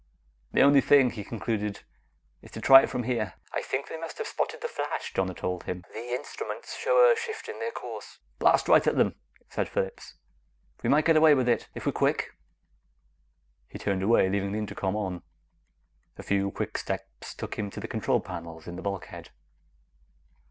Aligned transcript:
"The 0.51 0.63
only 0.63 0.81
thing," 0.81 1.11
he 1.11 1.23
concluded, 1.23 1.81
"is 2.41 2.49
to 2.53 2.59
try 2.59 2.81
it 2.81 2.89
from 2.89 3.03
here." 3.03 3.35
"I 3.53 3.61
think 3.61 3.87
they 3.87 3.99
must 3.99 4.17
have 4.17 4.25
spotted 4.25 4.61
the 4.63 4.67
flash," 4.67 5.13
Donna 5.13 5.35
told 5.35 5.65
him. 5.65 5.83
"The 5.93 6.15
instruments 6.15 6.75
show 6.75 7.11
a 7.11 7.15
shift 7.15 7.47
in 7.47 7.59
their 7.59 7.69
course." 7.69 8.17
"Blast 8.39 8.67
right 8.67 8.87
at 8.87 8.95
them!" 8.95 9.13
said 9.51 9.69
Phillips. 9.69 10.15
"We 10.81 10.89
might 10.89 11.05
get 11.05 11.17
away 11.17 11.35
with 11.35 11.47
it 11.47 11.69
if 11.75 11.85
we're 11.85 11.91
quick." 11.91 12.35
He 13.67 13.77
turned 13.77 14.01
away, 14.01 14.27
leaving 14.27 14.53
the 14.53 14.57
intercom 14.57 14.95
on. 14.95 15.21
A 16.17 16.23
few 16.23 16.49
quick 16.49 16.79
steps 16.79 17.35
took 17.35 17.59
him 17.59 17.69
to 17.69 17.79
the 17.79 17.87
control 17.87 18.21
panels 18.21 18.65
in 18.65 18.77
the 18.77 18.81
bulkhead. 18.81 19.29